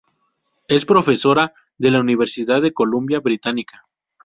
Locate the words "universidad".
1.99-2.59